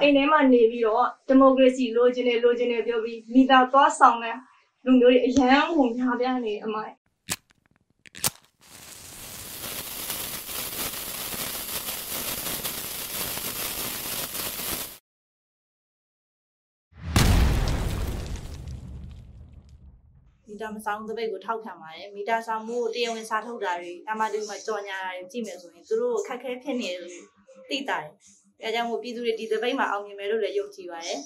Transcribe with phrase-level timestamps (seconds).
[0.00, 4.36] အိမ်ထဲမှာနေပြီးတော့ဒီမိုကရေစီလိုချင်တယ်လိုချင်တယ်ပြောပြီးမိသားသွားဆောင်တဲ့
[4.84, 6.92] လူမျိုးတွေအရန်ကိုများပြားနေအမိုင်
[20.48, 27.12] မီတာမဆောင်တပိတ်ကိုထောက်ခံပါတယ်မီတာဆောင်မှုကိုတရားဝင်စာထုတ်တာတွေအမှတူမှာကြော်ညာတာတွေကြည့်မယ်ဆိုရင်သူတို့ကိုခက်ခဲဖြစ်နေတယ်လို့
[27.70, 28.10] သိတာတယ်
[28.62, 31.20] အဲဒါကြောင့်မို့ပြည်သူတွေဒီတပိတ်မှာအောင်မြင်မယ်လို့လည်းယုံကြည်ပါတယ်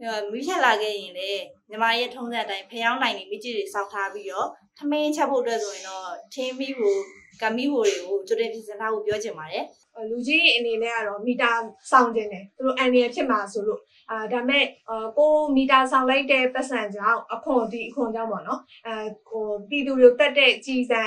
[0.00, 1.30] အဲမီးချက်လာခဲ့ရင်လေ
[1.70, 6.96] ညီမရဲ့ထုံးစံအတိုင်းဖျောင်းနိုင်နေမိကျစ်တွေစောက်ထားပြီးတော့ထမင်းချက်ဖို့အတွက်ဆိုရင်တော့ထင်းမီးကို
[7.42, 9.64] ကမီးဟိုတွေကိုကြိုတင်ပြင်ဆင်ထားဖို့ပြောချင်ပါတယ်
[10.10, 11.50] လူကြီးအနေနဲ့ကတော့မီတာ
[11.90, 13.80] ဆောင်ခြင်းတယ်သူတို့အန်ရီဖြစ်မှာဆိုလို့
[14.10, 18.94] အာဒါမဲ့အာကိုမီတာဆောင်လိုက်တဲ့ပတ်စံကြောင့်အခွန်ဒီအခွန်ကြောင့်ပေါ့နော်အဲ
[19.30, 21.02] ဟိုပြည်သူတွေတက်တဲ့ကြည်စံ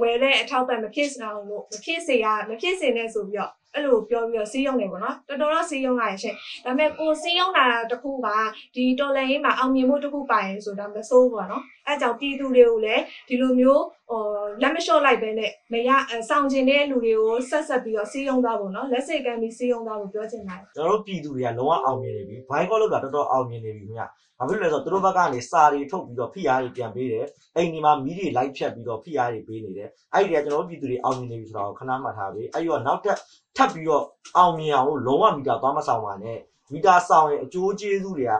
[0.00, 6.34] ဝယ်တဲ့အထောက်ပံ့မဖြစ်အောင်လို့မဖြစ်စေရမဖြစ်စေနဲ့ဆိုပြီးတော့အဲ့လိုပြောပြီးတော့စီးရုံနေပေါ့နော်တော်တော်တော့စီးရုံလာရရှင်
[6.64, 8.28] ဒါပေမဲ့ကိုစီးရုံလာတာတခုက
[8.74, 14.22] ဒီတော်လန်ရေးမှာအောင်မြင်မှုတခုပါရင်ဆိုတာမစိုးပေါ့နော်အဲကြောင့်ပြည်သူတွေကိုလည်းဒီလိုမျိုးဟို
[14.62, 15.90] လက်မလျှော့လိုက်ပဲနဲ့မရ
[16.28, 24.02] ဆောင်ကျင်တဲ့လူတွေကိုဆက်ဆက်ပြီးတော့စီးရုံသွားဖို့နော်လက်စိတ်ကမ်းပြီးစီးရုံသွားဖို့ပြောချင်ပါတယ်ကျွန်တော်တို့ပြည်သူတွေကလုံးဝအောင်မြင်နေပြီဘိုင်းကောလောက်တာတော်တော်အောင်မြင်နေပြီခင်ဗျ
[24.38, 33.16] ဘာဖြစ်လို့လဲဆိုတော့သူတို့ဘက်ကနေစာတွေထုတ်ပြီးတော့ဖိအားတွေပြန်ပေးတယ်အိမ်ဒီမှာမီးတွေလိုက်ဖြတ်ပြီးတော့ဖိအားတွေပေးနေတယ်အဲ့ဒီကကျွန်တော်တို့ပြည်သူတွေအောင်မြင်နေပြီဆိုတာကိုခဏမှတ်ထားပေးအဲ့ဒီတော့နောက်ထပ်
[33.56, 34.04] ထပ်ပြီးတော့
[34.36, 36.38] အောင်မြင်အောင်လို့လုံးဝမီတာသွားမဆောင်ပါနဲ့
[36.72, 38.32] မီတာဆောင်ရင်အကျိုးကျေးဇူးတွေက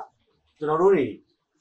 [0.59, 1.06] ကျွန်တော်တို့တွေ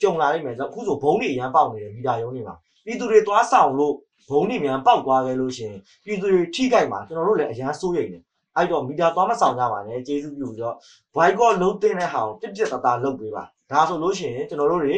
[0.01, 3.93] ကြုံလာနိုင်မယ်ဆိုတော့အခုဆိုဘုံတွေအရန်ပေါက်နေတယ်မီတာရုံးတွေမှာပြည်သူတွေသွားဆောင်လို့
[4.29, 8.21] ဘုံတွေမြန်ပေါက်သွားခဲ့လို့ရှိရင်ပြည်သူတွေထိခိုက်မှာကျွန်တော်တို့လည်းအရန်စိုးရိမ်တယ်
[8.55, 10.75] အဲ့တော့မီတာသွားမဆောင်ကြပါနဲ့ကျေးဇူးပြုပြီးတော့
[11.15, 14.93] boycott လုံးတင်တဲ့ဟာကိုပြစ်ပြစ်တသားလုပ်ပေးပါဒါဆိုလို့ရှိရင်ကျွန်တော်တို့တွေ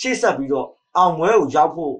[0.00, 1.94] ရှေ့ဆက်ပြီးတော့အောင်ပွဲကိုရောက်ဖို့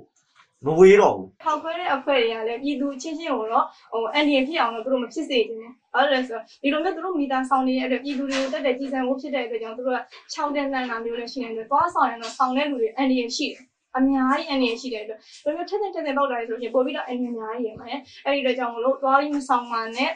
[0.67, 9.98] မဝေးတော့ဘူးထောက်ခွဲတဲ့အဖွဲ့တွေကလည်းပြည်သူချင်းချင်းကိုတော့ဟိုအန်ဒီဖြစ်အောင်လို့သူတို့မဖြစ်စေချင်ဘူး။ဘာလို့လဲဆိုတော့ဒီလိုမျိုးသူတို့မိသားဆောင်နေတဲ့အတွက်ပြည်သူတွေကိုတက်တဲ့ကြီးစံမှုဖြစ်တဲ့အတွက်ကြောင့်သူတို့က
[10.33, 13.63] ခြောက်တဲ့လန့်တာမျိုးလည်းရှိနေတယ်။သွားဆောင်ရင်တော့ဆောင်တဲ့လူတွေအန်ဒီရှိတယ်။
[13.97, 17.86] အများကြီးအန်ဒီရှိတဲ့အတွက်ဒီလိုမျိုးထက်ထက်ထက်ထက်ပေါက်လာရဆိုလို့ရှိရင်ပို့ပြီးတော့အန်ဒီအများကြီးရမှာ။
[18.24, 20.13] အဲ့ဒီတော့ကြောင့်မလို့သွားပြီးမဆောင်ပါနဲ့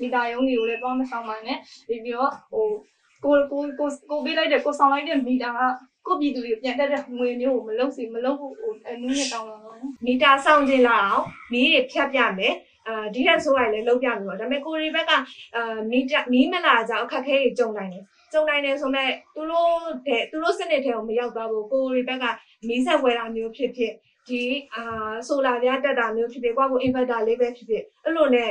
[0.00, 2.66] မိသားယုံတွေကိုလည်းသွားမဆောင်ပါနဲ့ပြီးပြီးတော့ဟို
[3.24, 9.67] ကိုကိုကိုကိုပေးလိုက်တဲ့ကိုဆောင်လိုက်တဲ့မိသားကကိုပြည်သူတွေပြန်တက်တဲ့ငွေမျိုးကိုမလုပ်စီမလုပ်ဘူးဟိုအနည်းနဲ့တောင်းလာတော့
[10.06, 12.54] မီတာဆောင်ခြင်းလာအောင်မီးတွေဖြတ်ပြမယ်
[12.88, 15.12] အာဒီထက်ဆိုရင်လည်းလုံးပြမယ်ပေါ့ဒါပေမဲ့ကိုရီဘက်က
[15.56, 19.72] အာမီတာမီးမလာကြအခက်ခဲတွေကြုံနိုင်တယ်ကြုံနိုင်တယ်ဆိုမဲ့သူတို့
[20.06, 22.24] တဲ့သူတို့စနစ်ထဲကိုမရောက်သွားဘူးကိုရီဘက်က
[22.68, 23.92] မီးဆက်ဝဲတာမျိုးဖြစ်ဖြစ်
[24.28, 24.42] ဒီ
[24.74, 28.50] အာဆိုလာပြတက်တာမျိုးဖြစ်ဖြစ်ကိုယ့်ကိုအင်ဗာတာလေးပဲဖြစ်ဖြစ်အဲ့လိုနဲ့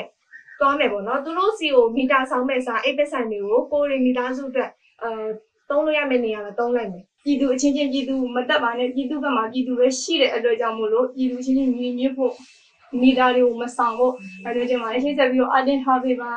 [0.60, 4.70] သွားမယ်ပေါ့နော်သူတို့စီကိုမီတာဆောင်မဲ့စားအိပ်ပက်ဆန်တွေကိုကိုရီမီတာစုအတွက်
[5.04, 5.26] အာ
[5.70, 12.34] သုံးလို့ရမယ့်နေရာမှာသုံးလိုက်မယ် ပြည်သူအချင်းချင်းပြည်သူမတက်ပါနဲ့ပြည်သူဘက်မှာပြည်သူပဲရှိတဲ့အတွက်ကြောင့်မို့လို့ပြည်သူချင်းချင်းညီညွတ်ဖို့
[13.02, 14.14] မိသားတွေကိုမဆောင်ဖို့
[14.46, 16.32] အဲဒါကြောင့်မအရှိဆက်ပြီးတော့အတင်းထားပေးပါ